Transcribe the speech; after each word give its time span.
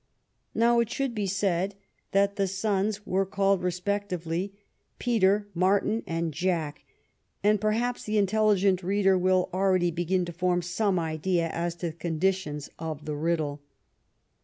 Now 0.55 0.79
it 0.79 0.89
should 0.89 1.13
be 1.13 1.27
said 1.27 1.75
that 2.11 2.35
the 2.35 2.47
sons 2.47 3.05
were 3.05 3.23
called, 3.23 3.61
respectively, 3.61 4.51
Peter, 4.97 5.47
Martin, 5.53 6.01
and 6.07 6.33
Jack, 6.33 6.83
and 7.43 7.61
perhaps 7.61 8.03
the 8.03 8.17
intelligent 8.17 8.81
reader 8.81 9.15
will 9.15 9.47
already 9.53 9.91
begin 9.91 10.25
to 10.25 10.33
form 10.33 10.63
some 10.63 10.97
idea 10.97 11.49
as 11.49 11.75
to 11.75 11.91
the 11.91 11.93
conditions 11.95 12.67
of 12.79 13.05
the 13.05 13.15
riddle. 13.15 13.61